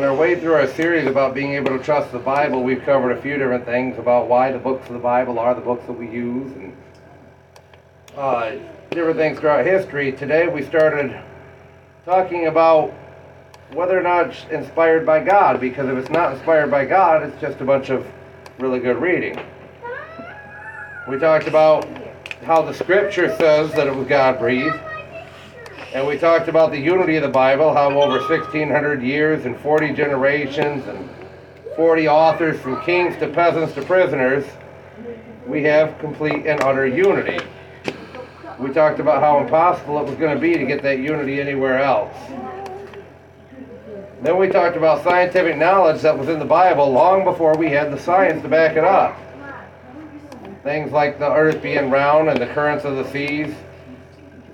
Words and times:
On 0.00 0.06
our 0.06 0.14
way 0.14 0.40
through 0.40 0.54
our 0.54 0.66
series 0.66 1.06
about 1.06 1.34
being 1.34 1.52
able 1.52 1.76
to 1.76 1.84
trust 1.84 2.10
the 2.10 2.18
Bible, 2.18 2.62
we've 2.62 2.82
covered 2.84 3.10
a 3.10 3.20
few 3.20 3.36
different 3.36 3.66
things 3.66 3.98
about 3.98 4.28
why 4.28 4.50
the 4.50 4.58
books 4.58 4.86
of 4.86 4.94
the 4.94 4.98
Bible 4.98 5.38
are 5.38 5.54
the 5.54 5.60
books 5.60 5.84
that 5.84 5.92
we 5.92 6.08
use 6.08 6.50
and 6.52 6.74
uh, 8.16 8.52
different 8.88 9.18
things 9.18 9.38
throughout 9.38 9.66
history. 9.66 10.10
Today 10.12 10.48
we 10.48 10.62
started 10.62 11.22
talking 12.06 12.46
about 12.46 12.94
whether 13.74 13.98
or 13.98 14.02
not 14.02 14.30
it's 14.30 14.46
inspired 14.50 15.04
by 15.04 15.22
God, 15.22 15.60
because 15.60 15.86
if 15.90 15.98
it's 15.98 16.08
not 16.08 16.32
inspired 16.32 16.70
by 16.70 16.86
God, 16.86 17.22
it's 17.22 17.38
just 17.38 17.60
a 17.60 17.64
bunch 17.66 17.90
of 17.90 18.06
really 18.58 18.80
good 18.80 18.96
reading. 18.96 19.38
We 21.10 21.18
talked 21.18 21.46
about 21.46 21.86
how 22.44 22.62
the 22.62 22.72
scripture 22.72 23.36
says 23.36 23.70
that 23.74 23.86
it 23.86 23.94
was 23.94 24.08
God 24.08 24.38
breathed. 24.38 24.80
And 25.92 26.06
we 26.06 26.16
talked 26.18 26.46
about 26.46 26.70
the 26.70 26.78
unity 26.78 27.16
of 27.16 27.22
the 27.22 27.28
Bible, 27.28 27.74
how 27.74 27.90
over 27.90 28.20
1,600 28.20 29.02
years 29.02 29.44
and 29.44 29.58
40 29.58 29.92
generations 29.92 30.86
and 30.86 31.10
40 31.74 32.06
authors 32.06 32.60
from 32.60 32.80
kings 32.82 33.16
to 33.16 33.26
peasants 33.26 33.74
to 33.74 33.82
prisoners, 33.82 34.44
we 35.48 35.64
have 35.64 35.98
complete 35.98 36.46
and 36.46 36.62
utter 36.62 36.86
unity. 36.86 37.44
We 38.60 38.70
talked 38.72 39.00
about 39.00 39.20
how 39.20 39.40
impossible 39.40 39.98
it 39.98 40.04
was 40.04 40.14
going 40.14 40.32
to 40.32 40.40
be 40.40 40.54
to 40.54 40.64
get 40.64 40.80
that 40.82 41.00
unity 41.00 41.40
anywhere 41.40 41.80
else. 41.80 42.14
Then 44.22 44.36
we 44.36 44.46
talked 44.46 44.76
about 44.76 45.02
scientific 45.02 45.56
knowledge 45.56 46.02
that 46.02 46.16
was 46.16 46.28
in 46.28 46.38
the 46.38 46.44
Bible 46.44 46.88
long 46.88 47.24
before 47.24 47.56
we 47.56 47.68
had 47.68 47.90
the 47.90 47.98
science 47.98 48.42
to 48.42 48.48
back 48.48 48.76
it 48.76 48.84
up. 48.84 49.18
Things 50.62 50.92
like 50.92 51.18
the 51.18 51.32
earth 51.32 51.60
being 51.60 51.90
round 51.90 52.28
and 52.28 52.40
the 52.40 52.46
currents 52.46 52.84
of 52.84 52.94
the 52.94 53.10
seas, 53.10 53.52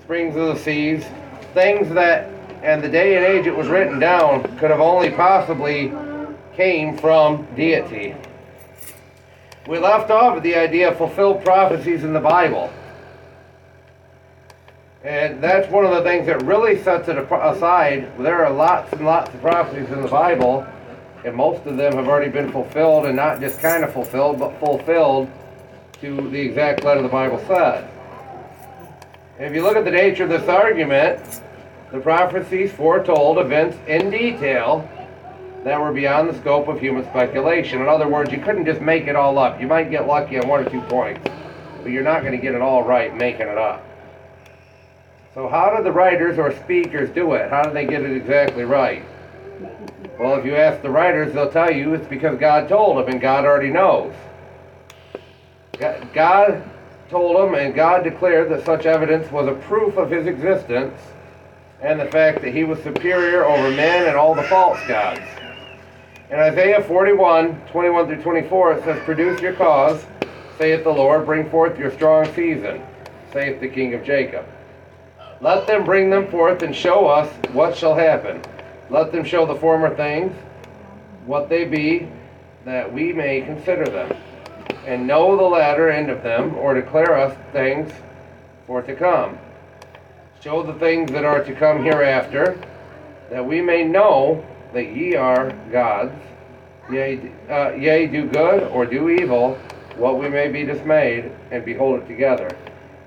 springs 0.00 0.34
of 0.36 0.54
the 0.54 0.56
seas, 0.56 1.04
things 1.56 1.88
that, 1.94 2.28
and 2.62 2.84
the 2.84 2.88
day 2.88 3.16
and 3.16 3.24
age 3.24 3.46
it 3.46 3.56
was 3.56 3.66
written 3.68 3.98
down, 3.98 4.42
could 4.58 4.70
have 4.70 4.80
only 4.80 5.10
possibly 5.10 5.90
came 6.54 6.98
from 6.98 7.46
deity. 7.56 8.14
We 9.66 9.78
left 9.78 10.10
off 10.10 10.34
with 10.34 10.42
the 10.42 10.54
idea 10.54 10.90
of 10.90 10.98
fulfilled 10.98 11.42
prophecies 11.42 12.04
in 12.04 12.12
the 12.12 12.20
Bible. 12.20 12.70
And 15.02 15.42
that's 15.42 15.70
one 15.72 15.86
of 15.86 15.92
the 15.92 16.02
things 16.02 16.26
that 16.26 16.42
really 16.42 16.82
sets 16.82 17.08
it 17.08 17.16
aside. 17.16 18.12
There 18.18 18.44
are 18.44 18.52
lots 18.52 18.92
and 18.92 19.06
lots 19.06 19.32
of 19.32 19.40
prophecies 19.40 19.90
in 19.90 20.02
the 20.02 20.08
Bible, 20.08 20.66
and 21.24 21.34
most 21.34 21.64
of 21.64 21.78
them 21.78 21.94
have 21.94 22.06
already 22.06 22.30
been 22.30 22.52
fulfilled, 22.52 23.06
and 23.06 23.16
not 23.16 23.40
just 23.40 23.60
kind 23.60 23.82
of 23.82 23.94
fulfilled, 23.94 24.38
but 24.38 24.60
fulfilled 24.60 25.30
to 26.02 26.28
the 26.28 26.38
exact 26.38 26.84
letter 26.84 27.00
the 27.00 27.08
Bible 27.08 27.42
said. 27.46 27.88
If 29.38 29.54
you 29.54 29.62
look 29.62 29.76
at 29.76 29.86
the 29.86 29.90
nature 29.90 30.24
of 30.24 30.30
this 30.30 30.48
argument, 30.48 31.42
the 31.92 32.00
prophecies 32.00 32.72
foretold 32.72 33.38
events 33.38 33.76
in 33.86 34.10
detail 34.10 34.88
that 35.64 35.80
were 35.80 35.92
beyond 35.92 36.28
the 36.28 36.38
scope 36.38 36.68
of 36.68 36.80
human 36.80 37.04
speculation. 37.04 37.80
In 37.80 37.88
other 37.88 38.08
words, 38.08 38.30
you 38.30 38.38
couldn't 38.38 38.66
just 38.66 38.80
make 38.80 39.06
it 39.06 39.16
all 39.16 39.38
up. 39.38 39.60
You 39.60 39.66
might 39.66 39.90
get 39.90 40.06
lucky 40.06 40.38
on 40.38 40.48
one 40.48 40.66
or 40.66 40.70
two 40.70 40.80
points, 40.82 41.28
but 41.82 41.90
you're 41.90 42.04
not 42.04 42.20
going 42.20 42.32
to 42.32 42.38
get 42.38 42.54
it 42.54 42.60
all 42.60 42.82
right 42.82 43.14
making 43.16 43.48
it 43.48 43.58
up. 43.58 43.84
So 45.34 45.48
how 45.48 45.74
did 45.74 45.84
the 45.84 45.92
writers 45.92 46.38
or 46.38 46.52
speakers 46.64 47.10
do 47.10 47.34
it? 47.34 47.50
How 47.50 47.62
did 47.62 47.74
they 47.74 47.84
get 47.84 48.02
it 48.02 48.16
exactly 48.16 48.64
right? 48.64 49.04
Well, 50.18 50.38
if 50.38 50.46
you 50.46 50.56
ask 50.56 50.82
the 50.82 50.90
writers, 50.90 51.34
they'll 51.34 51.50
tell 51.50 51.70
you 51.70 51.94
it's 51.94 52.06
because 52.06 52.38
God 52.38 52.68
told 52.68 52.96
them, 52.96 53.12
and 53.12 53.20
God 53.20 53.44
already 53.44 53.70
knows. 53.70 54.14
God 56.14 56.62
told 57.10 57.36
them, 57.36 57.54
and 57.54 57.74
God 57.74 58.02
declared 58.02 58.48
that 58.50 58.64
such 58.64 58.86
evidence 58.86 59.30
was 59.30 59.46
a 59.46 59.54
proof 59.54 59.98
of 59.98 60.10
his 60.10 60.26
existence 60.26 60.98
and 61.80 62.00
the 62.00 62.06
fact 62.06 62.42
that 62.42 62.52
he 62.52 62.64
was 62.64 62.82
superior 62.82 63.44
over 63.44 63.70
men 63.70 64.08
and 64.08 64.16
all 64.16 64.34
the 64.34 64.42
false 64.44 64.78
gods. 64.86 65.20
In 66.30 66.38
Isaiah 66.38 66.82
41, 66.82 67.60
21 67.70 68.06
through 68.06 68.22
24, 68.22 68.72
it 68.72 68.84
says, 68.84 69.04
Produce 69.04 69.40
your 69.40 69.52
cause, 69.52 70.04
saith 70.58 70.84
the 70.84 70.90
Lord, 70.90 71.26
bring 71.26 71.48
forth 71.50 71.78
your 71.78 71.92
strong 71.92 72.24
season, 72.34 72.82
saith 73.32 73.60
the 73.60 73.68
King 73.68 73.94
of 73.94 74.02
Jacob. 74.02 74.44
Let 75.40 75.66
them 75.66 75.84
bring 75.84 76.10
them 76.10 76.28
forth 76.30 76.62
and 76.62 76.74
show 76.74 77.06
us 77.06 77.32
what 77.52 77.76
shall 77.76 77.94
happen. 77.94 78.40
Let 78.90 79.12
them 79.12 79.24
show 79.24 79.46
the 79.46 79.54
former 79.54 79.94
things, 79.94 80.34
what 81.26 81.48
they 81.48 81.64
be, 81.64 82.08
that 82.64 82.92
we 82.92 83.12
may 83.12 83.42
consider 83.42 83.84
them, 83.84 84.16
and 84.86 85.06
know 85.06 85.36
the 85.36 85.42
latter 85.42 85.90
end 85.90 86.10
of 86.10 86.22
them, 86.22 86.56
or 86.56 86.74
declare 86.74 87.18
us 87.18 87.36
things 87.52 87.92
for 88.66 88.82
to 88.82 88.96
come. 88.96 89.38
Show 90.46 90.62
the 90.62 90.74
things 90.74 91.10
that 91.10 91.24
are 91.24 91.42
to 91.42 91.52
come 91.56 91.82
hereafter, 91.82 92.56
that 93.30 93.44
we 93.44 93.60
may 93.60 93.82
know 93.82 94.46
that 94.72 94.94
ye 94.94 95.16
are 95.16 95.50
gods. 95.72 96.14
Yea, 96.88 97.32
uh, 97.50 97.72
yea, 97.72 98.06
do 98.06 98.28
good 98.28 98.62
or 98.70 98.86
do 98.86 99.08
evil, 99.08 99.58
what 99.96 100.20
we 100.20 100.28
may 100.28 100.46
be 100.46 100.62
dismayed, 100.62 101.32
and 101.50 101.64
behold 101.64 102.00
it 102.00 102.06
together. 102.06 102.48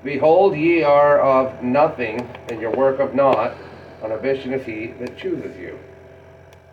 Behold, 0.03 0.57
ye 0.57 0.83
are 0.83 1.21
of 1.21 1.63
nothing, 1.63 2.29
and 2.49 2.59
your 2.59 2.71
work 2.71 2.99
of 2.99 3.15
naught. 3.15 3.55
An 4.03 4.11
a 4.11 4.17
vision 4.17 4.51
is 4.51 4.65
he 4.65 4.87
that 4.99 5.17
chooses 5.17 5.57
you. 5.57 5.79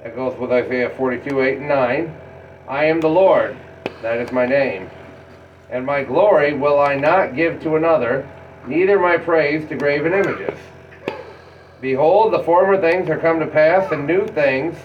That 0.03 0.17
goes 0.17 0.37
with 0.37 0.51
Isaiah 0.51 0.91
42, 0.97 1.43
8 1.43 1.59
and 1.59 1.69
9. 1.69 2.21
I 2.67 2.87
am 2.87 3.01
the 3.01 3.09
Lord, 3.09 3.57
that 4.03 4.19
is 4.19 4.33
my 4.33 4.47
name. 4.47 4.91
And 5.71 5.87
my 5.87 6.03
glory 6.03 6.55
will 6.55 6.81
I 6.81 6.97
not 6.97 7.37
give 7.37 7.63
to 7.63 7.77
another, 7.77 8.29
neither 8.67 8.99
my 8.99 9.17
praise 9.17 9.69
to 9.69 9.77
graven 9.77 10.13
images. 10.13 10.59
Behold, 11.81 12.33
the 12.33 12.43
former 12.43 12.81
things 12.81 13.09
are 13.09 13.19
come 13.19 13.39
to 13.41 13.47
pass, 13.47 13.93
and 13.93 14.07
new 14.07 14.27
things 14.27 14.77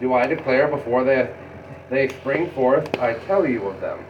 do 0.00 0.14
I 0.14 0.26
declare 0.26 0.68
before 0.68 1.04
they, 1.04 1.34
they 1.90 2.08
spring 2.08 2.50
forth. 2.50 2.98
I 2.98 3.14
tell 3.14 3.46
you 3.46 3.64
of 3.64 3.80
them. 3.80 4.04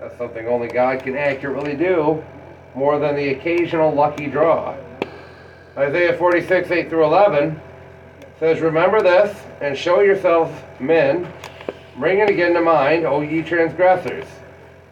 That's 0.00 0.16
something 0.18 0.48
only 0.48 0.68
God 0.68 1.02
can 1.02 1.16
accurately 1.16 1.76
do 1.76 2.22
more 2.74 2.98
than 2.98 3.14
the 3.14 3.28
occasional 3.28 3.94
lucky 3.94 4.26
draw. 4.26 4.76
Isaiah 5.76 6.16
46, 6.18 6.70
8 6.70 6.88
through 6.88 7.04
11 7.04 7.60
says, 8.38 8.60
Remember 8.60 9.00
this, 9.00 9.38
and 9.60 9.78
show 9.78 10.00
yourselves 10.00 10.52
men, 10.80 11.32
bring 11.96 12.18
it 12.18 12.28
again 12.28 12.54
to 12.54 12.60
mind, 12.60 13.06
O 13.06 13.20
ye 13.20 13.42
transgressors. 13.42 14.26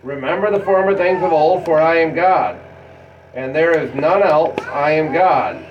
Remember 0.03 0.51
the 0.51 0.65
former 0.65 0.97
things 0.97 1.23
of 1.23 1.33
old, 1.33 1.65
for 1.65 1.81
I 1.81 1.97
am 1.97 2.15
God, 2.15 2.59
and 3.35 3.55
there 3.55 3.79
is 3.79 3.95
none 3.95 4.23
else, 4.23 4.59
I 4.67 4.93
am 4.93 5.13
God, 5.13 5.65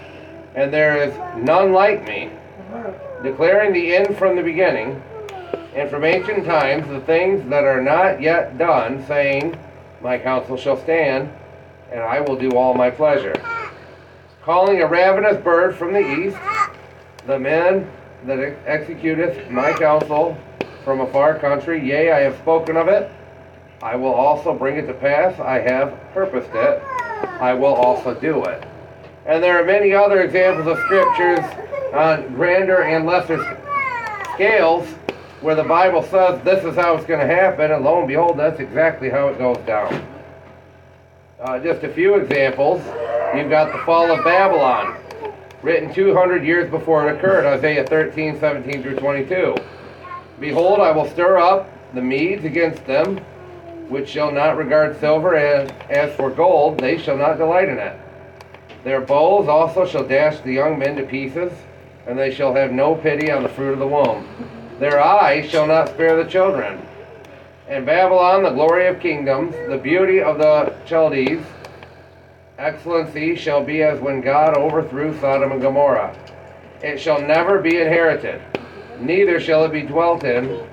and 0.56 0.74
there 0.74 1.04
is 1.04 1.14
none 1.44 1.74
like 1.74 2.06
me, 2.06 2.32
declaring 3.24 3.74
the 3.74 3.96
end 3.96 4.18
from 4.18 4.36
the 4.36 4.44
beginning, 4.44 5.02
and 5.76 5.90
from 5.90 6.04
ancient 6.04 6.46
times 6.46 6.88
the 6.88 7.02
things 7.02 7.48
that 7.50 7.66
are 7.66 7.82
not 7.82 8.22
yet 8.22 8.58
done, 8.58 9.06
saying, 9.08 9.58
My 10.02 10.18
counsel 10.18 10.58
shall 10.58 10.82
stand, 10.82 11.32
and 11.92 12.02
I 12.02 12.22
will 12.22 12.36
do 12.36 12.56
all 12.56 12.74
my 12.74 12.90
pleasure. 12.90 13.34
Calling 14.42 14.82
a 14.82 14.88
ravenous 14.88 15.38
bird 15.44 15.76
from 15.76 15.94
the 15.94 16.00
east, 16.00 16.38
the 17.28 17.38
men 17.38 17.90
that 18.26 18.40
executeth 18.66 19.52
my 19.52 19.74
counsel 19.74 20.38
from 20.84 21.02
a 21.02 21.12
far 21.12 21.38
country, 21.38 21.86
yea, 21.86 22.12
I 22.12 22.22
have 22.22 22.38
spoken 22.38 22.78
of 22.78 22.88
it. 22.88 23.12
I 23.82 23.96
will 23.96 24.14
also 24.14 24.54
bring 24.54 24.78
it 24.78 24.88
to 24.88 24.94
pass. 24.94 25.40
I 25.40 25.60
have 25.60 25.98
purposed 26.14 26.54
it. 26.56 26.84
I 27.40 27.54
will 27.54 27.74
also 27.74 28.14
do 28.14 28.44
it. 28.46 28.64
And 29.26 29.44
there 29.44 29.62
are 29.62 29.66
many 29.66 29.94
other 29.94 30.22
examples 30.22 30.68
of 30.68 30.78
scriptures 30.86 31.40
on 31.94 32.34
grander 32.34 32.84
and 32.84 33.06
lesser 33.06 33.58
scales 34.34 34.88
where 35.42 35.56
the 35.56 35.64
Bible 35.64 36.04
says 36.04 36.42
this 36.44 36.64
is 36.66 36.76
how 36.76 36.96
it's 36.96 37.06
going 37.06 37.20
to 37.20 37.34
happen, 37.34 37.72
and 37.72 37.84
lo 37.84 38.00
and 38.00 38.08
behold, 38.08 38.38
that's 38.38 38.60
exactly 38.60 39.10
how 39.10 39.30
it 39.30 39.38
goes 39.38 39.58
down. 39.60 40.06
Uh, 41.42 41.60
just 41.60 41.84
a 41.84 41.90
few 41.90 42.16
examples. 42.16 42.82
You've 43.36 43.50
got 43.50 43.72
the 43.72 43.80
fall 43.86 44.12
of 44.12 44.24
Babylon, 44.26 44.98
written 45.62 45.94
200 45.94 46.44
years 46.44 46.70
before 46.70 47.10
it 47.10 47.18
occurred, 47.18 47.46
Isaiah 47.46 47.86
13, 47.86 48.40
17 48.40 48.82
through 48.84 48.96
22. 48.98 49.56
Behold, 50.40 50.80
I 50.80 50.92
will 50.92 51.10
stir 51.10 51.38
up 51.38 51.70
the 51.94 52.02
Medes 52.02 52.44
against 52.44 52.86
them, 52.86 53.20
which 53.90 54.08
shall 54.08 54.32
not 54.32 54.58
regard 54.58 55.00
silver, 55.00 55.36
and 55.36 55.72
as 55.90 56.16
for 56.16 56.30
gold, 56.30 56.80
they 56.80 56.98
shall 56.98 57.18
not 57.18 57.38
delight 57.38 57.70
in 57.70 57.78
it. 57.78 58.00
Their 58.84 59.02
bowls 59.02 59.48
also 59.48 59.86
shall 59.86 60.08
dash 60.08 60.40
the 60.40 60.54
young 60.54 60.80
men 60.80 60.96
to 60.96 61.04
pieces, 61.04 61.52
and 62.08 62.18
they 62.18 62.34
shall 62.34 62.54
have 62.54 62.72
no 62.72 62.96
pity 62.96 63.32
on 63.32 63.44
the 63.44 63.50
fruit 63.50 63.74
of 63.74 63.80
the 63.80 63.88
womb. 63.88 64.26
Their 64.80 65.02
eyes 65.02 65.50
shall 65.50 65.68
not 65.68 65.90
spare 65.90 66.16
the 66.16 66.30
children, 66.30 66.82
and 67.68 67.86
Babylon, 67.86 68.44
the 68.44 68.52
glory 68.52 68.88
of 68.88 69.00
kingdoms, 69.00 69.54
the 69.68 69.78
beauty 69.78 70.22
of 70.22 70.38
the 70.38 70.74
Chaldees, 70.86 71.44
excellency 72.58 73.36
shall 73.36 73.64
be 73.64 73.84
as 73.84 74.00
when 74.00 74.22
God 74.22 74.56
overthrew 74.58 75.20
Sodom 75.20 75.52
and 75.52 75.62
Gomorrah. 75.62 76.16
It 76.82 77.00
shall 77.00 77.22
never 77.22 77.60
be 77.60 77.78
inherited, 77.78 78.42
neither 79.00 79.40
shall 79.40 79.66
it 79.66 79.72
be 79.72 79.82
dwelt 79.82 80.24
in 80.24 80.66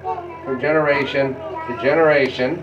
from 0.45 0.61
generation 0.61 1.35
to 1.35 1.79
generation. 1.83 2.62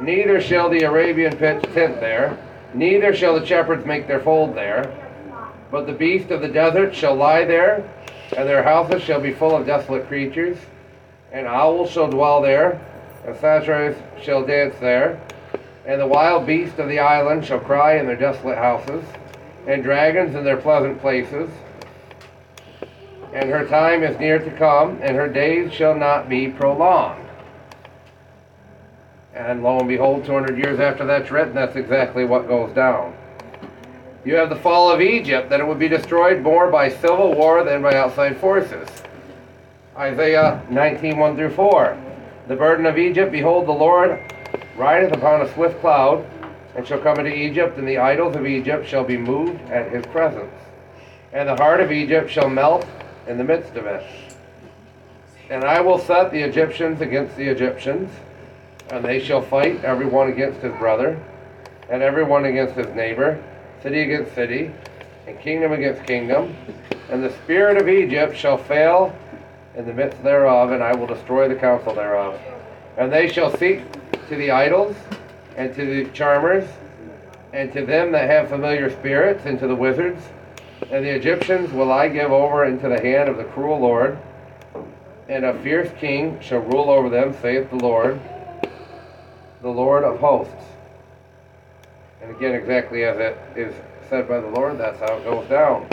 Neither 0.00 0.40
shall 0.40 0.68
the 0.68 0.82
Arabian 0.82 1.36
pitch 1.36 1.62
tent 1.72 2.00
there, 2.00 2.36
neither 2.74 3.14
shall 3.14 3.38
the 3.38 3.46
shepherds 3.46 3.86
make 3.86 4.06
their 4.06 4.20
fold 4.20 4.54
there. 4.54 4.92
But 5.70 5.86
the 5.86 5.92
beast 5.92 6.30
of 6.30 6.42
the 6.42 6.48
desert 6.48 6.94
shall 6.94 7.14
lie 7.14 7.44
there, 7.44 7.88
and 8.36 8.48
their 8.48 8.62
houses 8.62 9.02
shall 9.02 9.20
be 9.20 9.32
full 9.32 9.56
of 9.56 9.66
desolate 9.66 10.06
creatures, 10.06 10.58
and 11.32 11.46
owls 11.46 11.90
shall 11.90 12.10
dwell 12.10 12.42
there, 12.42 12.80
and 13.26 13.36
satyrs 13.36 13.96
shall 14.20 14.44
dance 14.44 14.76
there, 14.80 15.18
and 15.86 16.00
the 16.00 16.06
wild 16.06 16.46
beasts 16.46 16.78
of 16.78 16.88
the 16.88 16.98
island 16.98 17.44
shall 17.44 17.60
cry 17.60 17.94
in 17.94 18.06
their 18.06 18.16
desolate 18.16 18.58
houses, 18.58 19.04
and 19.66 19.82
dragons 19.82 20.34
in 20.34 20.44
their 20.44 20.56
pleasant 20.56 21.00
places. 21.00 21.50
And 23.32 23.50
her 23.50 23.66
time 23.66 24.02
is 24.02 24.18
near 24.18 24.38
to 24.38 24.50
come, 24.52 24.98
and 25.02 25.16
her 25.16 25.28
days 25.28 25.72
shall 25.72 25.94
not 25.94 26.28
be 26.28 26.48
prolonged. 26.48 27.25
And 29.36 29.62
lo 29.62 29.78
and 29.78 29.86
behold, 29.86 30.24
200 30.24 30.56
years 30.56 30.80
after 30.80 31.04
that's 31.04 31.30
written, 31.30 31.54
that's 31.54 31.76
exactly 31.76 32.24
what 32.24 32.48
goes 32.48 32.74
down. 32.74 33.14
You 34.24 34.34
have 34.36 34.48
the 34.48 34.56
fall 34.56 34.90
of 34.90 35.02
Egypt, 35.02 35.50
that 35.50 35.60
it 35.60 35.66
would 35.66 35.78
be 35.78 35.88
destroyed 35.88 36.42
more 36.42 36.70
by 36.70 36.88
civil 36.88 37.34
war 37.34 37.62
than 37.62 37.82
by 37.82 37.94
outside 37.94 38.38
forces. 38.38 38.88
Isaiah 39.94 40.64
19, 40.70 41.18
1 41.18 41.36
through 41.36 41.50
4. 41.50 42.02
The 42.48 42.56
burden 42.56 42.86
of 42.86 42.96
Egypt, 42.96 43.30
behold, 43.30 43.66
the 43.66 43.72
Lord 43.72 44.18
rideth 44.76 45.12
upon 45.12 45.42
a 45.42 45.52
swift 45.52 45.80
cloud, 45.80 46.26
and 46.74 46.86
shall 46.86 47.00
come 47.00 47.18
into 47.18 47.34
Egypt, 47.34 47.76
and 47.76 47.86
the 47.86 47.98
idols 47.98 48.36
of 48.36 48.46
Egypt 48.46 48.88
shall 48.88 49.04
be 49.04 49.18
moved 49.18 49.60
at 49.70 49.92
his 49.92 50.04
presence. 50.06 50.54
And 51.32 51.48
the 51.48 51.56
heart 51.56 51.80
of 51.80 51.92
Egypt 51.92 52.30
shall 52.30 52.48
melt 52.48 52.86
in 53.26 53.36
the 53.36 53.44
midst 53.44 53.76
of 53.76 53.84
it. 53.84 54.04
And 55.50 55.62
I 55.62 55.80
will 55.82 55.98
set 55.98 56.30
the 56.30 56.42
Egyptians 56.42 57.02
against 57.02 57.36
the 57.36 57.48
Egyptians, 57.48 58.10
and 58.90 59.04
they 59.04 59.20
shall 59.20 59.42
fight 59.42 59.84
every 59.84 60.06
one 60.06 60.28
against 60.28 60.60
his 60.60 60.72
brother, 60.74 61.20
and 61.88 62.02
every 62.02 62.24
one 62.24 62.44
against 62.44 62.74
his 62.74 62.88
neighbor, 62.94 63.42
city 63.82 64.00
against 64.00 64.34
city, 64.34 64.70
and 65.26 65.38
kingdom 65.40 65.72
against 65.72 66.04
kingdom. 66.04 66.54
And 67.10 67.22
the 67.22 67.32
spirit 67.44 67.76
of 67.76 67.88
Egypt 67.88 68.36
shall 68.36 68.58
fail 68.58 69.16
in 69.76 69.86
the 69.86 69.92
midst 69.92 70.22
thereof, 70.22 70.72
and 70.72 70.82
I 70.82 70.94
will 70.94 71.06
destroy 71.06 71.48
the 71.48 71.54
counsel 71.54 71.94
thereof. 71.94 72.40
And 72.96 73.12
they 73.12 73.28
shall 73.28 73.54
seek 73.56 73.82
to 74.28 74.36
the 74.36 74.50
idols, 74.50 74.96
and 75.56 75.74
to 75.74 75.84
the 76.04 76.10
charmers, 76.10 76.68
and 77.52 77.72
to 77.72 77.86
them 77.86 78.12
that 78.12 78.28
have 78.28 78.48
familiar 78.48 78.90
spirits, 78.90 79.46
and 79.46 79.58
to 79.58 79.66
the 79.66 79.74
wizards. 79.74 80.22
And 80.90 81.04
the 81.04 81.10
Egyptians 81.10 81.72
will 81.72 81.92
I 81.92 82.08
give 82.08 82.30
over 82.30 82.64
into 82.64 82.88
the 82.88 83.00
hand 83.00 83.28
of 83.28 83.36
the 83.36 83.44
cruel 83.44 83.78
Lord, 83.80 84.18
and 85.28 85.44
a 85.44 85.58
fierce 85.62 85.90
king 85.98 86.38
shall 86.40 86.60
rule 86.60 86.90
over 86.90 87.08
them, 87.08 87.34
saith 87.40 87.70
the 87.70 87.76
Lord, 87.76 88.20
the 89.66 89.72
Lord 89.72 90.04
of 90.04 90.20
hosts. 90.20 90.64
And 92.22 92.30
again, 92.30 92.54
exactly 92.54 93.02
as 93.02 93.18
it 93.18 93.36
is 93.56 93.74
said 94.08 94.28
by 94.28 94.38
the 94.38 94.46
Lord, 94.46 94.78
that's 94.78 95.00
how 95.00 95.16
it 95.16 95.24
goes 95.24 95.48
down. 95.48 95.88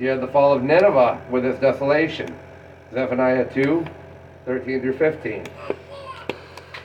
You 0.00 0.08
had 0.08 0.20
the 0.20 0.26
fall 0.26 0.52
of 0.52 0.64
Nineveh 0.64 1.20
with 1.30 1.44
its 1.44 1.60
desolation. 1.60 2.36
Zephaniah 2.92 3.44
2, 3.54 3.86
13 4.46 4.80
through 4.80 4.98
15. 4.98 5.46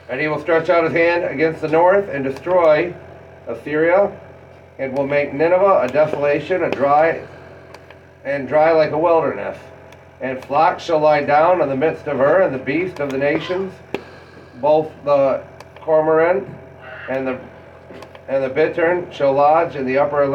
And 0.07 0.21
he 0.21 0.27
will 0.27 0.39
stretch 0.39 0.69
out 0.69 0.83
his 0.83 0.94
hand 0.94 1.23
against 1.23 1.61
the 1.61 1.67
north 1.67 2.07
and 2.09 2.23
destroy 2.23 2.93
Assyria, 3.47 4.15
and 4.77 4.95
will 4.95 5.07
make 5.07 5.33
Nineveh 5.33 5.81
a 5.81 5.88
desolation, 5.88 6.61
a 6.61 6.69
dry, 6.69 7.25
and 8.23 8.47
dry 8.47 8.71
like 8.71 8.91
a 8.91 9.00
wilderness. 9.00 9.57
And 10.21 10.45
flocks 10.45 10.83
shall 10.83 11.00
lie 11.00 11.23
down 11.23 11.59
in 11.59 11.69
the 11.69 11.75
midst 11.75 12.05
of 12.05 12.19
her, 12.19 12.41
and 12.41 12.53
the 12.53 12.63
beast 12.63 13.00
of 13.00 13.09
the 13.09 13.17
nations, 13.17 13.73
both 14.61 14.91
the 15.03 15.43
cormorant 15.88 16.48
and 17.10 17.25
the 17.25 17.39
and 18.28 18.44
the 18.44 18.50
bittern 18.50 19.10
shall 19.10 19.31
lodge 19.34 19.75
in 19.75 19.86
the 19.86 19.98
upper 19.98 20.28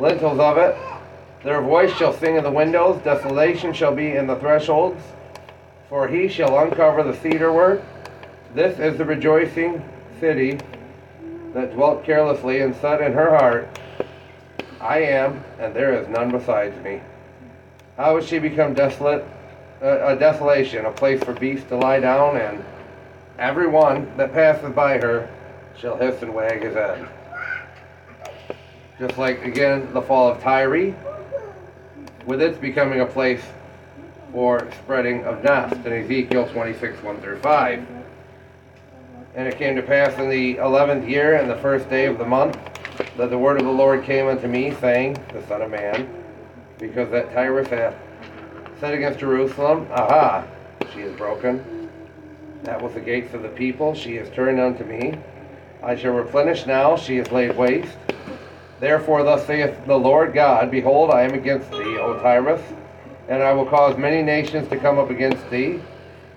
lintels 0.00 0.40
of 0.40 0.58
it. 0.58 0.76
Their 1.44 1.62
voice 1.62 1.92
shall 1.92 2.12
sing 2.12 2.36
in 2.36 2.42
the 2.42 2.50
windows, 2.50 3.00
desolation 3.04 3.72
shall 3.72 3.94
be 3.94 4.16
in 4.16 4.26
the 4.26 4.36
thresholds, 4.36 5.00
for 5.88 6.08
he 6.08 6.26
shall 6.26 6.58
uncover 6.58 7.04
the 7.04 7.14
cedar 7.14 7.52
work 7.52 7.82
this 8.54 8.78
is 8.78 8.96
the 8.96 9.04
rejoicing 9.04 9.82
city 10.20 10.60
that 11.54 11.74
dwelt 11.74 12.04
carelessly 12.04 12.60
and 12.60 12.74
said 12.76 13.00
in 13.00 13.12
her 13.12 13.36
heart, 13.36 13.68
I 14.80 14.98
am, 14.98 15.42
and 15.58 15.74
there 15.74 16.00
is 16.00 16.06
none 16.06 16.30
besides 16.30 16.80
me. 16.84 17.00
How 17.96 18.14
would 18.14 18.22
she 18.22 18.38
become 18.38 18.72
desolate, 18.72 19.24
uh, 19.82 20.06
a 20.06 20.16
desolation, 20.16 20.86
a 20.86 20.92
place 20.92 21.20
for 21.24 21.32
beasts 21.32 21.68
to 21.70 21.76
lie 21.76 21.98
down, 21.98 22.36
and 22.36 22.64
every 23.38 23.66
one 23.66 24.10
that 24.16 24.32
passes 24.32 24.72
by 24.74 24.98
her 24.98 25.28
shall 25.76 25.96
hiss 25.96 26.22
and 26.22 26.34
wag 26.34 26.62
his 26.62 26.74
head. 26.74 27.08
Just 28.98 29.18
like, 29.18 29.44
again, 29.44 29.92
the 29.92 30.02
fall 30.02 30.28
of 30.28 30.40
Tyre, 30.40 30.94
with 32.26 32.40
its 32.40 32.56
becoming 32.58 33.00
a 33.00 33.06
place 33.06 33.42
for 34.32 34.68
spreading 34.82 35.24
of 35.24 35.42
nests 35.42 35.84
in 35.84 35.92
Ezekiel 35.92 36.48
26, 36.48 37.02
1 37.02 37.20
through 37.20 37.38
5. 37.40 37.86
And 39.34 39.48
it 39.48 39.58
came 39.58 39.74
to 39.74 39.82
pass 39.82 40.16
in 40.18 40.28
the 40.28 40.56
eleventh 40.58 41.08
year 41.08 41.36
and 41.36 41.50
the 41.50 41.56
first 41.56 41.90
day 41.90 42.06
of 42.06 42.18
the 42.18 42.24
month 42.24 42.56
that 43.16 43.30
the 43.30 43.38
word 43.38 43.58
of 43.58 43.64
the 43.64 43.72
Lord 43.72 44.04
came 44.04 44.28
unto 44.28 44.46
me, 44.46 44.74
saying, 44.80 45.18
The 45.32 45.44
Son 45.46 45.62
of 45.62 45.70
Man, 45.70 46.08
because 46.78 47.10
that 47.10 47.32
Tyrus 47.32 47.68
hath 47.68 47.94
said 48.78 48.94
against 48.94 49.18
Jerusalem, 49.18 49.88
Aha, 49.90 50.44
she 50.92 51.00
is 51.00 51.16
broken. 51.16 51.90
That 52.64 52.82
was 52.82 52.94
the 52.94 53.00
gates 53.00 53.32
of 53.34 53.42
the 53.42 53.48
people. 53.48 53.94
She 53.94 54.16
is 54.16 54.28
turned 54.30 54.60
unto 54.60 54.84
me. 54.84 55.18
I 55.82 55.96
shall 55.96 56.12
replenish 56.12 56.66
now. 56.66 56.96
She 56.96 57.18
is 57.18 57.30
laid 57.30 57.56
waste. 57.56 57.96
Therefore, 58.80 59.22
thus 59.22 59.46
saith 59.46 59.86
the 59.86 59.96
Lord 59.96 60.34
God, 60.34 60.70
Behold, 60.70 61.10
I 61.10 61.22
am 61.22 61.34
against 61.34 61.70
thee, 61.70 61.98
O 61.98 62.18
Tyrus, 62.20 62.60
and 63.28 63.42
I 63.42 63.52
will 63.52 63.66
cause 63.66 63.96
many 63.96 64.22
nations 64.22 64.68
to 64.68 64.76
come 64.76 64.98
up 64.98 65.10
against 65.10 65.48
thee, 65.50 65.80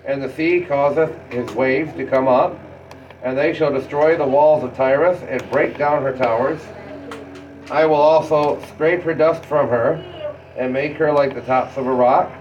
and 0.04 0.22
the 0.22 0.32
sea 0.32 0.60
causeth 0.60 1.10
his 1.30 1.50
waves 1.52 1.92
to 1.96 2.06
come 2.06 2.28
up 2.28 2.58
and 3.22 3.36
they 3.36 3.52
shall 3.52 3.72
destroy 3.72 4.16
the 4.16 4.26
walls 4.26 4.62
of 4.62 4.74
Tyrus 4.76 5.20
and 5.28 5.50
break 5.50 5.76
down 5.76 6.02
her 6.02 6.16
towers. 6.16 6.60
I 7.70 7.84
will 7.84 7.96
also 7.96 8.62
scrape 8.68 9.02
her 9.02 9.14
dust 9.14 9.44
from 9.44 9.68
her 9.68 9.94
and 10.56 10.72
make 10.72 10.96
her 10.96 11.12
like 11.12 11.34
the 11.34 11.42
tops 11.42 11.76
of 11.76 11.86
a 11.86 11.92
rock. 11.92 12.32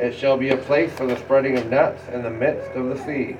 It 0.00 0.14
shall 0.14 0.36
be 0.36 0.50
a 0.50 0.56
place 0.56 0.92
for 0.92 1.06
the 1.06 1.16
spreading 1.16 1.56
of 1.56 1.68
nets 1.68 2.02
in 2.12 2.22
the 2.22 2.30
midst 2.30 2.70
of 2.72 2.88
the 2.88 3.04
sea. 3.04 3.36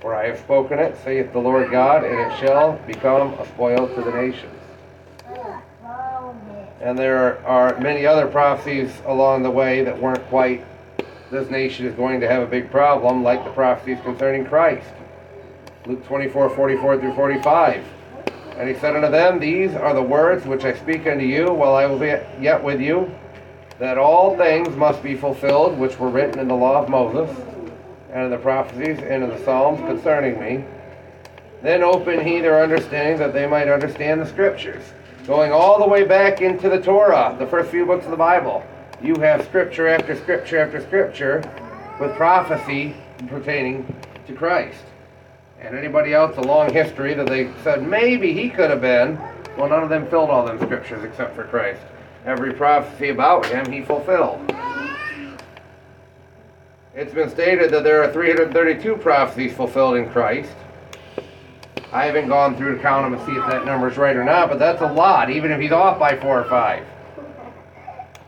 For 0.00 0.14
I 0.14 0.26
have 0.26 0.38
spoken 0.38 0.78
it, 0.78 0.96
saith 1.04 1.32
the 1.32 1.38
Lord 1.38 1.70
God, 1.70 2.04
and 2.04 2.18
it 2.18 2.38
shall 2.38 2.72
become 2.86 3.34
a 3.34 3.46
spoil 3.46 3.88
to 3.88 4.02
the 4.02 4.10
nations. 4.10 4.58
And 6.80 6.98
there 6.98 7.38
are 7.46 7.78
many 7.78 8.06
other 8.06 8.26
prophecies 8.26 8.90
along 9.06 9.44
the 9.44 9.50
way 9.50 9.84
that 9.84 10.00
weren't 10.00 10.26
quite, 10.26 10.64
this 11.30 11.48
nation 11.48 11.86
is 11.86 11.94
going 11.94 12.20
to 12.20 12.28
have 12.28 12.42
a 12.42 12.46
big 12.46 12.70
problem, 12.72 13.22
like 13.22 13.44
the 13.44 13.52
prophecies 13.52 13.98
concerning 14.02 14.44
Christ. 14.44 14.88
Luke 15.86 16.04
24, 16.06 16.50
44 16.50 16.98
through 16.98 17.14
45. 17.14 17.84
And 18.56 18.68
he 18.68 18.74
said 18.74 18.96
unto 18.96 19.10
them, 19.10 19.38
These 19.38 19.74
are 19.74 19.94
the 19.94 20.02
words 20.02 20.44
which 20.44 20.64
I 20.64 20.76
speak 20.76 21.06
unto 21.06 21.24
you 21.24 21.52
while 21.52 21.76
I 21.76 21.86
was 21.86 22.00
yet 22.40 22.62
with 22.62 22.80
you, 22.80 23.14
that 23.82 23.98
all 23.98 24.36
things 24.36 24.76
must 24.76 25.02
be 25.02 25.16
fulfilled 25.16 25.76
which 25.76 25.98
were 25.98 26.08
written 26.08 26.38
in 26.38 26.46
the 26.46 26.54
law 26.54 26.80
of 26.80 26.88
Moses, 26.88 27.28
and 28.12 28.26
in 28.26 28.30
the 28.30 28.38
prophecies, 28.38 29.00
and 29.00 29.24
in 29.24 29.28
the 29.28 29.44
Psalms 29.44 29.80
concerning 29.80 30.38
me. 30.38 30.64
Then 31.62 31.82
opened 31.82 32.22
he 32.22 32.38
their 32.38 32.62
understanding 32.62 33.18
that 33.18 33.32
they 33.32 33.44
might 33.44 33.66
understand 33.66 34.20
the 34.20 34.26
Scriptures. 34.26 34.84
Going 35.26 35.50
all 35.50 35.80
the 35.80 35.88
way 35.88 36.04
back 36.04 36.40
into 36.40 36.68
the 36.68 36.80
Torah, 36.80 37.34
the 37.40 37.46
first 37.48 37.72
few 37.72 37.84
books 37.84 38.04
of 38.04 38.12
the 38.12 38.16
Bible, 38.16 38.64
you 39.02 39.16
have 39.16 39.44
Scripture 39.46 39.88
after 39.88 40.14
Scripture 40.14 40.58
after 40.58 40.80
Scripture 40.80 41.42
with 41.98 42.14
prophecy 42.14 42.94
pertaining 43.26 43.84
to 44.28 44.32
Christ 44.32 44.84
and 45.60 45.76
anybody 45.76 46.14
else 46.14 46.36
a 46.36 46.40
long 46.40 46.72
history 46.72 47.14
that 47.14 47.26
they 47.26 47.50
said 47.64 47.82
maybe 47.82 48.32
he 48.32 48.48
could 48.48 48.70
have 48.70 48.80
been, 48.80 49.18
well, 49.58 49.68
none 49.68 49.82
of 49.82 49.88
them 49.88 50.06
filled 50.06 50.30
all 50.30 50.46
them 50.46 50.60
scriptures 50.60 51.02
except 51.02 51.34
for 51.34 51.42
Christ. 51.42 51.82
Every 52.24 52.52
prophecy 52.54 53.08
about 53.08 53.46
him 53.46 53.70
he 53.70 53.82
fulfilled. 53.82 54.40
It's 56.94 57.12
been 57.12 57.30
stated 57.30 57.70
that 57.72 57.82
there 57.82 58.02
are 58.04 58.12
332 58.12 58.96
prophecies 58.96 59.52
fulfilled 59.54 59.96
in 59.96 60.08
Christ. 60.10 60.52
I 61.90 62.06
haven't 62.06 62.28
gone 62.28 62.56
through 62.56 62.76
to 62.76 62.82
count 62.82 63.04
them 63.04 63.18
and 63.18 63.26
see 63.26 63.38
if 63.38 63.46
that 63.50 63.64
number 63.64 63.88
is 63.88 63.96
right 63.96 64.14
or 64.14 64.24
not, 64.24 64.48
but 64.48 64.58
that's 64.58 64.82
a 64.82 64.92
lot, 64.92 65.30
even 65.30 65.50
if 65.50 65.60
he's 65.60 65.72
off 65.72 65.98
by 65.98 66.16
four 66.16 66.40
or 66.40 66.44
five. 66.44 66.86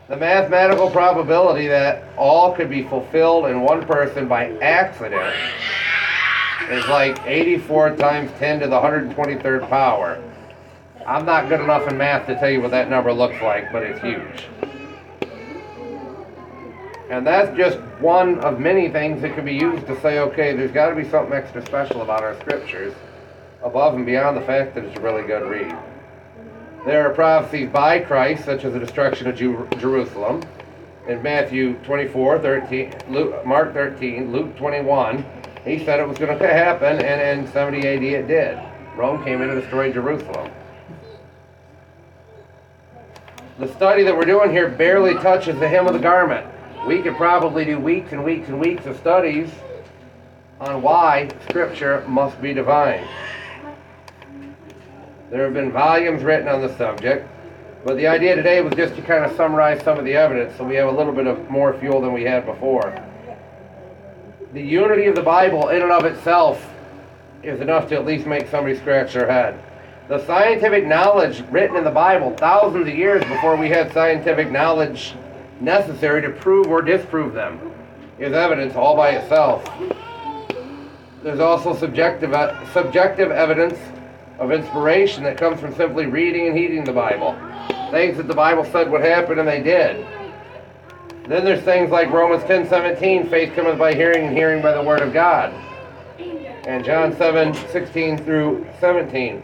The 0.07 0.17
mathematical 0.17 0.89
probability 0.91 1.67
that 1.67 2.03
all 2.17 2.53
could 2.53 2.69
be 2.69 2.83
fulfilled 2.83 3.47
in 3.47 3.61
one 3.61 3.85
person 3.85 4.27
by 4.27 4.51
accident 4.59 5.35
is 6.69 6.85
like 6.87 7.19
84 7.25 7.95
times 7.95 8.31
10 8.39 8.59
to 8.59 8.67
the 8.67 8.79
123rd 8.79 9.69
power. 9.69 10.21
I'm 11.07 11.25
not 11.25 11.49
good 11.49 11.59
enough 11.59 11.87
in 11.87 11.97
math 11.97 12.25
to 12.27 12.35
tell 12.39 12.49
you 12.49 12.61
what 12.61 12.71
that 12.71 12.89
number 12.89 13.13
looks 13.13 13.39
like, 13.41 13.71
but 13.71 13.83
it's 13.83 14.01
huge. 14.01 14.47
And 17.11 17.25
that's 17.25 17.55
just 17.55 17.77
one 17.99 18.39
of 18.39 18.59
many 18.59 18.89
things 18.89 19.21
that 19.21 19.35
can 19.35 19.45
be 19.45 19.53
used 19.53 19.85
to 19.85 20.01
say, 20.01 20.17
okay, 20.17 20.53
there's 20.53 20.71
got 20.71 20.89
to 20.89 20.95
be 20.95 21.07
something 21.07 21.33
extra 21.33 21.63
special 21.63 22.01
about 22.01 22.23
our 22.23 22.35
scriptures, 22.39 22.95
above 23.61 23.93
and 23.93 24.05
beyond 24.05 24.35
the 24.35 24.41
fact 24.41 24.73
that 24.73 24.83
it's 24.83 24.97
a 24.97 25.01
really 25.01 25.21
good 25.21 25.47
read. 25.47 25.77
There 26.87 27.07
are 27.07 27.13
prophecies 27.13 27.69
by 27.69 27.99
Christ, 27.99 28.45
such 28.45 28.65
as 28.65 28.73
the 28.73 28.79
destruction 28.79 29.27
of 29.27 29.35
Jerusalem, 29.35 30.41
in 31.07 31.21
Matthew 31.21 31.75
24, 31.83 32.39
13, 32.39 32.93
Luke, 33.09 33.45
Mark 33.45 33.73
13, 33.73 34.31
Luke 34.31 34.57
21. 34.57 35.23
He 35.63 35.85
said 35.85 35.99
it 35.99 36.07
was 36.07 36.17
going 36.17 36.35
to 36.35 36.47
happen, 36.47 36.99
and 36.99 37.41
in 37.41 37.51
70 37.51 37.87
AD 37.87 38.03
it 38.03 38.27
did. 38.27 38.59
Rome 38.95 39.23
came 39.23 39.43
in 39.43 39.51
and 39.51 39.61
destroyed 39.61 39.93
Jerusalem. 39.93 40.51
The 43.57 43.73
study 43.73 44.03
that 44.03 44.15
we're 44.15 44.25
doing 44.25 44.51
here 44.51 44.67
barely 44.67 45.13
touches 45.13 45.57
the 45.59 45.67
hem 45.67 45.87
of 45.87 45.93
the 45.93 45.99
garment. 45.99 46.45
We 46.85 47.01
could 47.01 47.15
probably 47.15 47.63
do 47.63 47.79
weeks 47.79 48.11
and 48.11 48.21
weeks 48.21 48.49
and 48.49 48.59
weeks 48.59 48.85
of 48.85 48.97
studies 48.97 49.49
on 50.59 50.81
why 50.81 51.29
Scripture 51.47 52.03
must 52.05 52.41
be 52.41 52.53
divine. 52.53 53.07
There 55.31 55.45
have 55.45 55.53
been 55.53 55.71
volumes 55.71 56.21
written 56.21 56.49
on 56.49 56.61
the 56.61 56.75
subject, 56.77 57.29
but 57.85 57.95
the 57.95 58.07
idea 58.07 58.35
today 58.35 58.61
was 58.61 58.73
just 58.73 58.93
to 58.97 59.01
kind 59.01 59.23
of 59.23 59.33
summarize 59.37 59.81
some 59.83 59.97
of 59.97 60.03
the 60.03 60.15
evidence 60.15 60.57
so 60.57 60.65
we 60.65 60.75
have 60.75 60.89
a 60.89 60.91
little 60.91 61.13
bit 61.13 61.25
of 61.25 61.49
more 61.49 61.79
fuel 61.79 62.01
than 62.01 62.11
we 62.11 62.23
had 62.23 62.45
before. 62.45 63.01
The 64.51 64.61
unity 64.61 65.05
of 65.05 65.15
the 65.15 65.23
Bible 65.23 65.69
in 65.69 65.81
and 65.81 65.93
of 65.93 66.03
itself 66.03 66.69
is 67.41 67.61
enough 67.61 67.87
to 67.87 67.95
at 67.95 68.05
least 68.05 68.27
make 68.27 68.49
somebody 68.49 68.77
scratch 68.77 69.13
their 69.13 69.31
head. 69.31 69.57
The 70.07 70.23
scientific 70.27 70.85
knowledge 70.85 71.43
written 71.49 71.77
in 71.77 71.83
the 71.83 71.89
Bible 71.89 72.35
thousands 72.37 72.87
of 72.87 72.95
years 72.95 73.23
before 73.23 73.55
we 73.55 73.69
had 73.69 73.91
scientific 73.91 74.51
knowledge 74.51 75.15
necessary 75.59 76.21
to 76.21 76.29
prove 76.29 76.67
or 76.67 76.83
disprove 76.83 77.33
them 77.33 77.71
is 78.19 78.31
evidence 78.31 78.75
all 78.75 78.95
by 78.95 79.11
itself. 79.11 79.67
There's 81.23 81.39
also 81.39 81.75
subjective, 81.75 82.33
uh, 82.33 82.71
subjective 82.71 83.31
evidence 83.31 83.79
of 84.37 84.51
inspiration 84.51 85.23
that 85.23 85.37
comes 85.37 85.59
from 85.59 85.73
simply 85.73 86.05
reading 86.05 86.47
and 86.47 86.55
heeding 86.55 86.83
the 86.83 86.93
Bible. 86.93 87.33
Things 87.89 88.17
that 88.17 88.27
the 88.27 88.35
Bible 88.35 88.63
said 88.65 88.91
would 88.91 89.01
happen 89.01 89.39
and 89.39 89.47
they 89.47 89.63
did. 89.63 90.05
Then 91.27 91.43
there's 91.43 91.63
things 91.63 91.89
like 91.89 92.11
Romans 92.11 92.43
10 92.43 92.69
17, 92.69 93.27
faith 93.27 93.55
cometh 93.55 93.79
by 93.79 93.95
hearing 93.95 94.27
and 94.27 94.37
hearing 94.37 94.61
by 94.61 94.73
the 94.73 94.83
word 94.83 95.01
of 95.01 95.13
God. 95.13 95.51
And 96.19 96.85
John 96.85 97.17
7 97.17 97.55
16 97.71 98.19
through 98.19 98.67
17, 98.79 99.41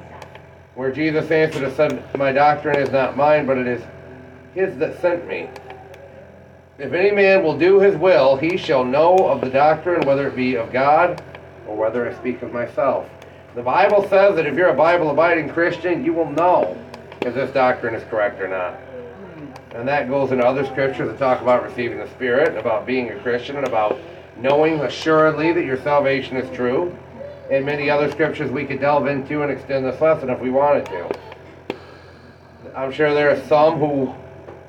where 0.75 0.91
Jesus 0.91 1.29
answered 1.31 1.63
and 1.63 1.75
said, 1.75 2.17
My 2.17 2.31
doctrine 2.31 2.79
is 2.79 2.91
not 2.91 3.17
mine, 3.17 3.45
but 3.45 3.57
it 3.57 3.67
is 3.67 3.81
his 4.53 4.77
that 4.77 4.99
sent 5.01 5.27
me. 5.27 5.49
If 6.77 6.93
any 6.93 7.11
man 7.11 7.43
will 7.43 7.57
do 7.57 7.79
his 7.79 7.95
will, 7.95 8.37
he 8.37 8.57
shall 8.57 8.83
know 8.83 9.15
of 9.17 9.41
the 9.41 9.49
doctrine, 9.49 10.05
whether 10.07 10.27
it 10.27 10.35
be 10.35 10.55
of 10.55 10.71
God 10.71 11.21
or 11.67 11.75
whether 11.75 12.09
I 12.09 12.15
speak 12.15 12.41
of 12.41 12.51
myself. 12.51 13.09
The 13.53 13.61
Bible 13.61 14.07
says 14.07 14.35
that 14.35 14.47
if 14.47 14.55
you're 14.55 14.69
a 14.69 14.75
Bible 14.75 15.11
abiding 15.11 15.49
Christian, 15.49 16.03
you 16.03 16.13
will 16.13 16.29
know 16.31 16.77
if 17.21 17.35
this 17.35 17.51
doctrine 17.51 17.93
is 17.93 18.03
correct 18.05 18.41
or 18.41 18.47
not. 18.47 18.79
And 19.75 19.87
that 19.87 20.09
goes 20.09 20.31
into 20.31 20.45
other 20.45 20.65
scriptures 20.65 21.07
that 21.07 21.19
talk 21.19 21.41
about 21.41 21.63
receiving 21.63 21.97
the 21.97 22.09
Spirit, 22.09 22.57
about 22.57 22.85
being 22.85 23.09
a 23.09 23.19
Christian, 23.19 23.57
and 23.57 23.67
about 23.67 23.99
knowing 24.37 24.79
assuredly 24.81 25.53
that 25.53 25.65
your 25.65 25.77
salvation 25.77 26.35
is 26.35 26.49
true. 26.55 26.97
And 27.51 27.65
many 27.65 27.89
other 27.89 28.09
scriptures 28.09 28.49
we 28.49 28.63
could 28.63 28.79
delve 28.79 29.07
into 29.07 29.43
and 29.43 29.51
extend 29.51 29.85
this 29.85 29.99
lesson 29.99 30.29
if 30.29 30.39
we 30.39 30.49
wanted 30.49 30.85
to. 30.85 31.19
I'm 32.73 32.93
sure 32.93 33.13
there 33.13 33.29
are 33.29 33.41
some 33.47 33.77
who 33.77 34.15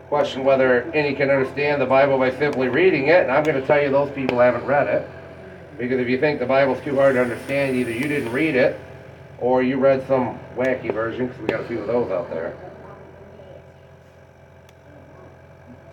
question 0.08 0.42
whether 0.42 0.82
any 0.92 1.14
can 1.14 1.30
understand 1.30 1.80
the 1.80 1.86
Bible 1.86 2.18
by 2.18 2.36
simply 2.36 2.68
reading 2.68 3.06
it, 3.06 3.22
and 3.22 3.30
I'm 3.30 3.44
going 3.44 3.60
to 3.60 3.64
tell 3.64 3.80
you 3.80 3.88
those 3.88 4.10
people 4.10 4.40
haven't 4.40 4.64
read 4.64 4.88
it. 4.88 5.08
Because 5.78 6.00
if 6.00 6.08
you 6.08 6.18
think 6.18 6.40
the 6.40 6.46
Bible's 6.46 6.82
too 6.82 6.96
hard 6.96 7.14
to 7.14 7.22
understand, 7.22 7.76
either 7.76 7.92
you 7.92 8.08
didn't 8.08 8.32
read 8.32 8.56
it 8.56 8.78
or 9.38 9.62
you 9.62 9.76
read 9.76 10.04
some 10.08 10.40
wacky 10.56 10.92
version, 10.92 11.28
because 11.28 11.40
we 11.40 11.46
got 11.46 11.60
a 11.60 11.64
few 11.68 11.78
of 11.78 11.86
those 11.86 12.10
out 12.10 12.28
there. 12.30 12.56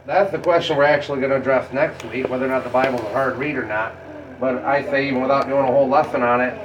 That's 0.08 0.32
the 0.32 0.40
question 0.40 0.76
we're 0.76 0.86
actually 0.86 1.20
going 1.20 1.30
to 1.30 1.38
address 1.38 1.72
next 1.72 2.04
week, 2.06 2.30
whether 2.30 2.46
or 2.46 2.50
not 2.50 2.64
the 2.64 2.72
Bible's 2.72 3.02
a 3.02 3.14
hard 3.14 3.38
read 3.38 3.56
or 3.58 3.66
not. 3.66 3.96
But 4.40 4.64
I 4.64 4.84
say, 4.90 5.08
even 5.08 5.22
without 5.22 5.48
doing 5.48 5.64
a 5.64 5.72
whole 5.72 5.88
lesson 5.88 6.24
on 6.24 6.42
it, 6.42 6.60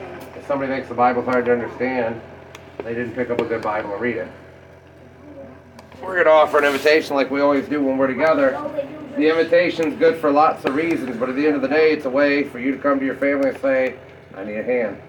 somebody 0.46 0.72
thinks 0.72 0.88
the 0.88 0.94
Bible's 0.94 1.24
hard 1.24 1.44
to 1.46 1.52
understand, 1.52 2.20
they 2.82 2.94
didn't 2.94 3.14
pick 3.14 3.30
up 3.30 3.40
a 3.40 3.44
good 3.44 3.62
Bible 3.62 3.92
and 3.92 4.00
read 4.00 4.16
it. 4.16 4.28
We're 6.02 6.14
going 6.14 6.26
to 6.26 6.32
offer 6.32 6.58
an 6.58 6.64
invitation 6.64 7.16
like 7.16 7.30
we 7.30 7.40
always 7.40 7.66
do 7.68 7.82
when 7.82 7.96
we're 7.96 8.08
together. 8.08 8.50
The 9.16 9.28
invitation's 9.28 9.96
good 9.96 10.18
for 10.18 10.30
lots 10.30 10.64
of 10.64 10.74
reasons, 10.74 11.16
but 11.16 11.28
at 11.28 11.36
the 11.36 11.46
end 11.46 11.56
of 11.56 11.62
the 11.62 11.68
day, 11.68 11.92
it's 11.92 12.04
a 12.04 12.10
way 12.10 12.44
for 12.44 12.58
you 12.58 12.72
to 12.72 12.78
come 12.78 12.98
to 12.98 13.06
your 13.06 13.14
family 13.14 13.50
and 13.50 13.58
say, 13.60 13.96
I 14.34 14.44
need 14.44 14.56
a 14.56 14.62
hand. 14.62 15.00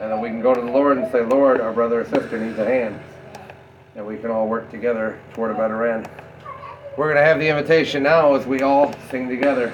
And 0.00 0.10
then 0.10 0.20
we 0.20 0.28
can 0.28 0.40
go 0.40 0.54
to 0.54 0.60
the 0.60 0.70
Lord 0.70 0.96
and 0.96 1.10
say, 1.12 1.20
Lord, 1.20 1.60
our 1.60 1.72
brother 1.72 2.00
or 2.00 2.04
sister 2.04 2.38
needs 2.38 2.58
a 2.58 2.64
hand. 2.64 2.98
And 3.94 4.06
we 4.06 4.16
can 4.16 4.30
all 4.30 4.48
work 4.48 4.70
together 4.70 5.18
toward 5.34 5.50
a 5.50 5.54
better 5.54 5.86
end. 5.86 6.08
We're 6.96 7.12
going 7.12 7.22
to 7.22 7.24
have 7.24 7.38
the 7.38 7.48
invitation 7.48 8.02
now 8.02 8.34
as 8.34 8.46
we 8.46 8.62
all 8.62 8.94
sing 9.10 9.28
together. 9.28 9.72